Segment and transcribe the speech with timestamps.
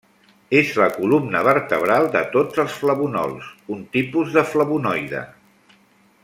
[0.59, 5.23] És la columna vertebral de tots els flavonols, un tipus de flavonoide.